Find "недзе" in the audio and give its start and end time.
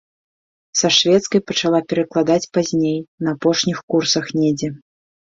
4.39-4.71